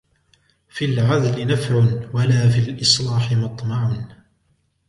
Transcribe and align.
فِي 0.69 0.85
الْعَذْلِ 0.85 1.47
نَفْعٌ 1.47 1.75
وَلَا 2.13 2.49
فِي 2.49 2.59
الْإِصْلَاحِ 2.69 3.31
مَطْمَعٌ 3.31 4.01